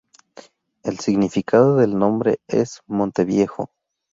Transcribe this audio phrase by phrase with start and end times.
[0.81, 3.69] El significado del nombre es "Monte Viejo".